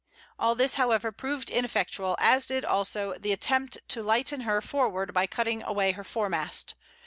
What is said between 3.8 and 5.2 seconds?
to lighten her forward